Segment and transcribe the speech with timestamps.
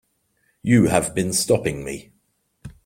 [0.63, 2.11] You have been stopping me.